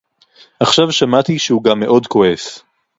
עכשיו 0.59 0.91
שמעתי 0.91 1.39
שהוא 1.39 1.63
גם 1.63 1.79
מאוד 1.79 2.07
כועס 2.07 2.59